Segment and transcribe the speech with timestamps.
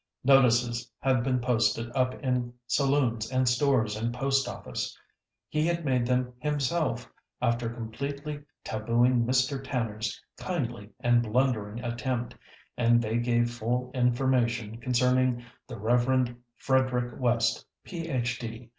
[0.23, 4.97] Notices had been posted up in saloons and stores and post office.
[5.47, 7.07] He had made them himself
[7.39, 9.63] after completely tabooing Mr.
[9.63, 12.33] Tanner's kindly and blundering attempt,
[12.75, 16.35] and they gave full information concerning "the Rev.
[16.57, 18.69] Frederick West, Ph.D.